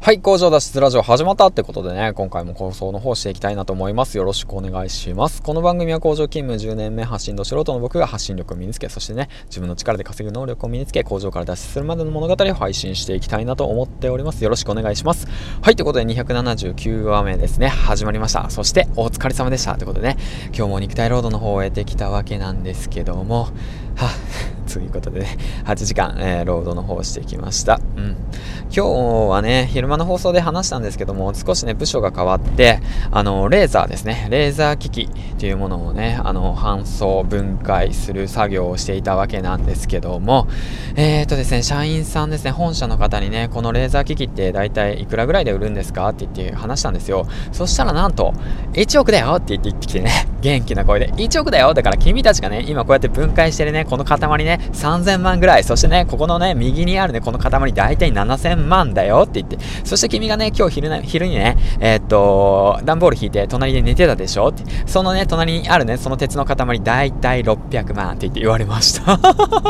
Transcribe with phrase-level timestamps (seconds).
[0.00, 4.16] はい、工場脱出ラジオ始まったってことでね、今回も放送の方していきたいなと思います。
[4.16, 5.42] よろしくお願いします。
[5.42, 14.42] この番組は工場勤務10年目発信と素人の僕が発信力を身につけ、そしてね、自分の力で稼ぐ能力を身につけ、工場から脱出するまでの物語を配信していきたいなと思っております。
[14.44, 15.26] よろしくお願いします。
[15.60, 18.48] はい、ということで279話目ですね、始まりました。
[18.50, 19.74] そして、お疲れ様でした。
[19.74, 20.16] ということでね、
[20.56, 23.48] 今日も肉体労働の方を終えてきたわけなんですけども、
[23.96, 24.06] は
[24.78, 27.80] ということでね、8時間、えー、ロードの方してきました。
[27.96, 28.16] うん。
[28.72, 28.86] 今日
[29.28, 40.46] はね、昼間の放送で話したんですけども、少しね、部署が変わって、あの、レーザーですね、レーザー機器っていうものをね、あの、搬送、分解する作業をしていたわけなんですけども、
[40.94, 47.26] えーとですね、社員さんですね、本社の方にね、このレーザー機器って大体いくらぐらいで売るんですかって言って話したんですよ。
[47.50, 48.32] そしたらなんと、
[48.74, 69.18] 1億だよって言って言ってきてね、元気な声で、1億だよだから君たちがね、今こうやって分解してるね、この塊ね、3000万ぐらい、そしてね、ここのね、右にあるね、この塊大体7000万だよって言って、そして君がね、今日昼ね、昼にね、えー、っと、段ボール引いて隣で寝てたでしょって、そのね、隣にあるね、その鉄の塊大体600万って言って言われました。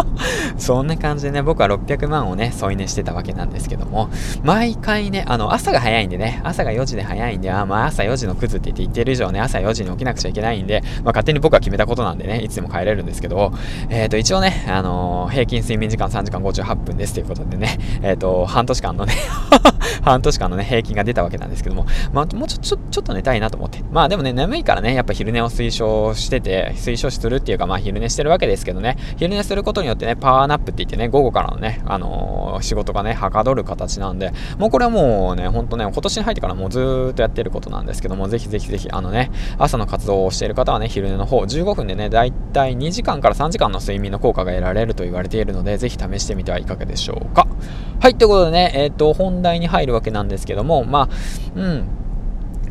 [0.58, 4.10] そんな感じでね、僕は600万をね、添い寝してたわけなんですけども、
[4.42, 13.52] 毎回ね、あの、朝が早いんでね、朝が4時で早いんで、あ、まあ朝4時のクズって言って言ってる以上ね、朝4時に起きなくちゃいけないんで、まあ勝手に僕は決めたことなんでね、いつでも帰れるんですけど、
[13.88, 19.14] えっ、と、一応ね、あのー、平均睡眠時間3時間58分ですということでね、えっ、ー、と、半年間のね
[20.02, 23.82] 半年間のね、平均が出たわけなんですけども、まあ、もうちょ、ちょ、ちょっと寝たいなと思って。
[23.90, 47.46] まあでもね、眠いからね、やっぱ昼寝を推奨してて、推奨するっていうか、まあ昼寝してるわけですけどね、昼寝することによってね、パワーナップって言ってね、午後からのね、あのー、仕事がね、はかどる形なんで、もうこれはもうね、ほんとね、今年に入ってからもうずーっとやってることなんですけども、ぜひぜひぜひ、あのね、朝の活動をしている方はね、昼寝の方、15分でね、だいたい2時間から3時間の睡眠の効果が得られると言われているので、ぜひ試してみてはいかがでしょうか。
[48.00, 51.84] はい、ということでね、えっ、ー、と、本題に入入るわけなんですけども、まあ、うん、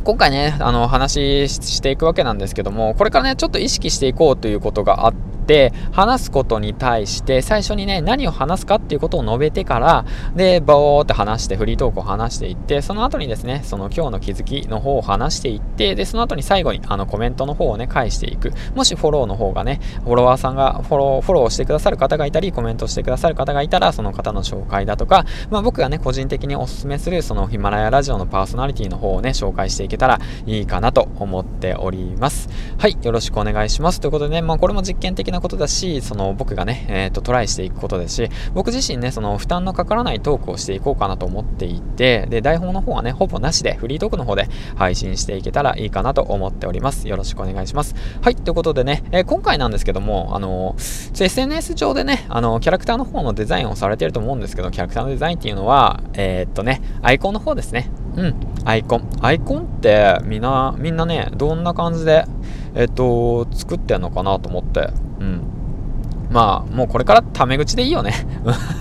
[0.04, 18.52] 今回ね、あの、話していくわけなんですけども、これからね、ちょっと意識していこうということがあって、って話すことに対して最初にね何を話すかっていうことを述べてからでボーって話してフリートークを話していってその後にですねその今日の気づきの方を話していってでその後に最後にあのコメントの方をね返していく。
[18.76, 32.50] もしフォローの方がねフォロワーさんがフォローフォローしてくださる方がいたりコメントしてくださる方がいたらその方の紹介だとか、まあ、僕がね個人的におすすめするそのヒマラヤラジオのパーソナリティの方をね紹介していけたらいいかなと思っております。
[32.78, 34.02] はいよろしくお願いします。
[34.02, 47.08] ということでね、まあ、これも実験的なことだし、その僕がね、えっ、ー、と、トライしていくことですし、僕自身ね、その負担のかからないトークをしていこうかなと思っていて、で、台本の方はね、ほぼなしで、フリートークの方で配信していけたらいいかなと思っております。
[47.08, 47.96] よろしくお願いします。
[48.22, 57.90] はい、ということでね、えー、今回なんですけども、あの、SNS 上でね、あの、キャラクターの方のデザインをされてると思うんですけど、キャラクターのデザインっていうのは、えー、っとね、アイコンの方ですね。
[58.16, 59.10] うん、アイコン。
[59.22, 62.26] アイコンってみんな、みんなね、どんな感じで、
[62.76, 64.90] えっと、作ってんのかなと思って。
[66.30, 68.14] まあ、もうこれからタメ口でいいよね。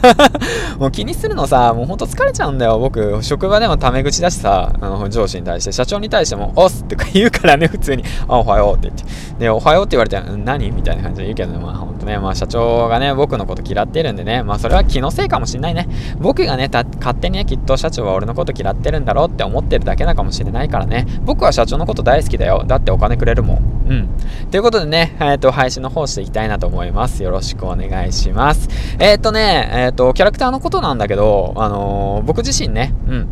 [0.78, 2.78] もう気にするのさ、もうほんと疲れちゃうんだよ。
[2.78, 9.04] 僕、職場でもタメ口だしさ、あの上司に対して、社長に対しても、おっすって言うからね、普通に、あ、おはようって言って。
[9.38, 15.88] で、おはようって言われて、何みたいな感じで言うけどね、まあほんとね、まあ社長がね、僕のこと嫌ってるんでね、まあそれは気のせいかもしんないね。
[16.18, 21.06] 僕がね、勝手にね、きっと社長は俺のこと嫌ってるんだろうって思ってるだけなかもしれないからね。
[21.24, 22.64] 僕は社長のこと大好きだよ。
[22.66, 23.76] だってお金くれるもん。
[23.88, 24.08] うん。
[24.50, 27.22] ということでね、えっ、ー、と、配信の方していきたいなと思います。
[27.22, 28.68] よろろしくお願いします。
[28.98, 33.28] えっ、とね、えっ、と、キャラクターのことなんだけど、あの僕自身ね、うん。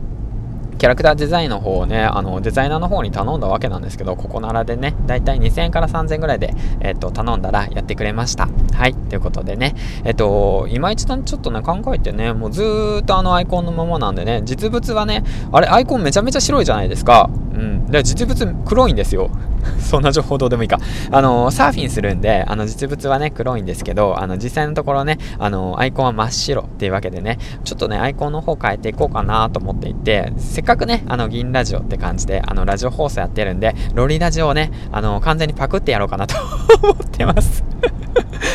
[0.77, 8.49] キャラクターデザインの方をね、あの、デザイナーの方に頼んだわけなんですけど、ここならでね、だいたい2000円から3000円ぐらいで、えっ、と、頼んだらやってくれました。
[8.75, 15.23] はい、ということでね、えっ、と、今一度ちょっとね、考えてね、もうずーっとあのアイコンのままなんでね、実物はね、
[15.53, 17.31] あれ、アイコンめちゃめちゃ白いじゃないですか。
[17.55, 17.74] うん。
[17.95, 19.31] で、実物黒いんですよ。
[19.79, 20.79] そんな情報どうでもいいか。
[21.13, 36.35] あの、サーフィンするんで、あの、実物はね、黒いんですけど、あの、実際のところね、あの、アイコンは真っ白っていうわけでね、ちょっとね、アイコンの方変えていこうかなと思っていて、せっかくね、あの、銀ラジオって感じで、あの、ラジオ放送やってるんで、ロリラジオをね、あの、完全にパクってやろうかなと
[36.83, 37.63] 思ってます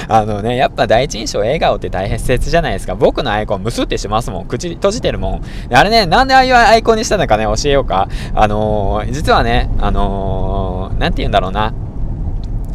[0.08, 2.96] あのね、やっぱ第一印象笑顔って大切じゃないですか。
[2.96, 4.46] 僕のアイコンムスってしますもん。
[4.46, 5.42] 口閉じてるもん。
[5.74, 8.08] あれね、なんでああいうアイコンにしたのかね、教えようか。
[8.34, 11.74] あのー、実はね、あのー、なんて言うんだろうな。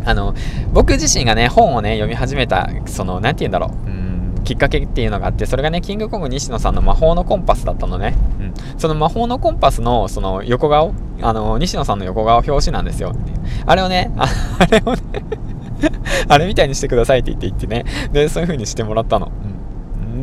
[0.04, 0.34] あの、
[0.72, 3.88] 僕自身がね、本をね、読み始めた、その、なんて言うんだろう。
[3.88, 4.04] うん
[4.44, 8.14] きっかけっていうのがあって、それがね、キングコング西野さんの魔法のコンパスだったのね。
[8.38, 8.54] うん。
[8.78, 13.14] その魔法のコンパスの、その横顔、あの、西野さんの横顔表紙なんですよ。
[13.66, 15.02] あれをね、あれをね
[16.28, 17.84] あれみたいにしてくださいって言って言ってね。
[18.12, 19.30] で、そういう風にしてもらったの。
[19.48, 19.54] うん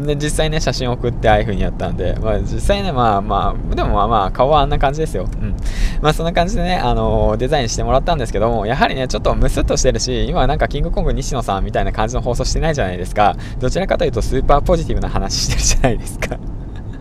[0.05, 5.27] で、実際ね、写真送ってああいう風にやったんで、まあ、実際ね、まあまあ、でもまあまあ、顔はあんな感じですよ。
[5.41, 5.55] うん。
[6.01, 13.35] まあ、そんな感じでね、あのー、デザインしてもらったんですけども、やはりね、ちょっとムスッとしてるし、今なんかキングコング西野さんみたいな感じの放送してないじゃないですか。
[13.59, 16.37] どちらかというと、スーパーポジティブな話してるじゃないですか。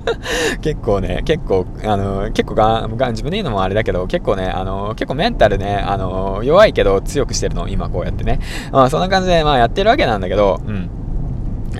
[0.62, 8.40] 結構ね、結構、あの、結構がが自分で言うのもあれだけど、結構ね、あの、結構メンタルね、あの、弱いけど強くしてるの、今こうやってね。
[8.72, 10.90] まあ、そんな感じで、まあ、やってるわけなんだけど、うん。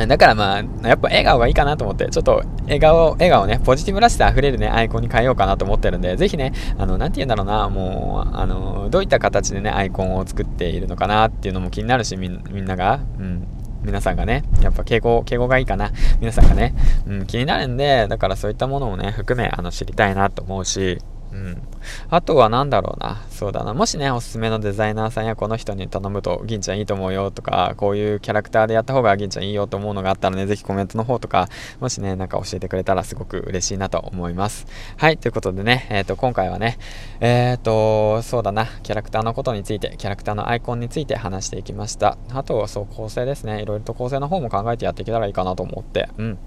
[0.06, 13.46] だからまあ、やっぱ笑顔がいいかなと思って、ちょっと笑顔、笑顔ね、ポジティブらしさ溢れるね、アイコンに変えようかなと思ってるんで、ぜひね、あの、なんて言うんだろうな、もう、あの、どういった形でね、アイコンを作っているのかなっていうのも気になるし、みんなが、うん。
[13.82, 15.91] 皆さんがね、やっぱ敬語、敬語がいいかな。
[16.21, 16.75] 皆さんがね、
[17.06, 20.99] うん、気になるんで、だからそういったものをね、含め、あの、知りたいなと思うし、
[21.32, 21.62] うん。
[22.09, 23.23] あとは何だろうな。
[23.31, 23.75] そうだな。
[23.75, 31.49] もしね、おすすめのデザイナーさんやこの人に頼むと、銀ちゃんいいと思うよとか、こういうキャラクターでやった方が銀ちゃんいいよと思うのがあったらね、ぜひコメントの方とか、
[31.81, 34.67] もしね、なんか教えてくれたらすごく嬉しいなと思います。
[34.97, 36.79] はい、ということでね、えっ、ー、と、今回はね、
[37.21, 42.19] えっ、ー、と、そうだな、キャラクターのことについて、キャラクターのアイコンについて話していきました。
[42.33, 43.62] あとはそう、構成ですね。
[43.62, 46.38] いろいろと構成の方も考えてやっていけたらいいかなと思って、うん。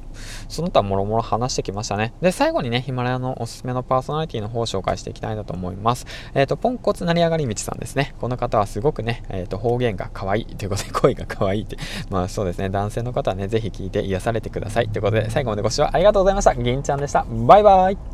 [0.47, 2.13] その他もろもろ話してきましたね。
[2.21, 6.05] で、最後にね、ヒマラヤのおすすめのパーソナリティの方を紹介していきたいなと思います。
[6.33, 8.13] えっ、ー、と、ポンコツ成り上がり道さんですね。
[8.19, 11.77] この方はすごくね、えっ、ー、と、方言が可愛いということで、声が可愛いって。
[12.09, 14.89] まあそうですね、男性の方はね、ぜひ聞いて癒されてください。
[14.89, 16.55] ということで、最後までご視聴ありがとうございました。
[16.55, 17.25] 銀ちゃんでした。
[17.29, 18.13] バイバイ。